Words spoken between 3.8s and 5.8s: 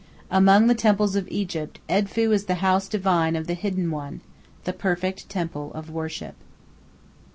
One," the perfect temple